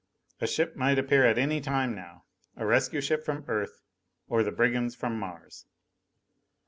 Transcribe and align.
A 0.39 0.47
ship 0.47 0.75
might 0.75 0.97
appear 0.97 1.27
at 1.27 1.37
any 1.37 1.61
time 1.61 1.93
now 1.93 2.23
a 2.57 2.65
rescue 2.65 3.01
ship 3.01 3.23
from 3.23 3.45
Earth, 3.47 3.83
or 4.27 4.41
the 4.41 4.51
brigands 4.51 4.95
from 4.95 5.15
Mars. 5.19 5.67